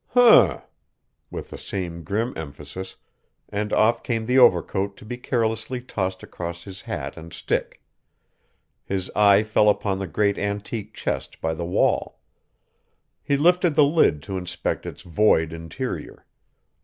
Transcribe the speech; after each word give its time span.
"H'm," 0.15 0.61
with 1.29 1.51
the 1.51 1.59
same 1.59 2.01
grim 2.03 2.33
emphasis, 2.35 2.95
and 3.49 3.71
off 3.71 4.01
came 4.01 4.25
the 4.25 4.39
overcoat 4.39 4.97
to 4.97 5.05
be 5.05 5.15
carelessly 5.15 5.79
tossed 5.79 6.23
across 6.23 6.63
his 6.63 6.81
hat 6.81 7.17
and 7.17 7.31
stick. 7.31 7.83
His 8.83 9.11
eye 9.15 9.43
fell 9.43 9.69
upon 9.69 9.99
the 9.99 10.07
great 10.07 10.39
antique 10.39 10.95
chest 10.95 11.39
by 11.39 11.53
the 11.53 11.65
wall. 11.67 12.19
He 13.21 13.37
lifted 13.37 13.75
the 13.75 13.83
lid 13.83 14.23
to 14.23 14.39
inspect 14.39 14.87
its 14.87 15.03
void 15.03 15.53
interior. 15.53 16.25